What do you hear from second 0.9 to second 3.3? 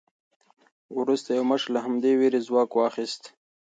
وروسته یو مشر له همدې وېرې ځواک واخیست.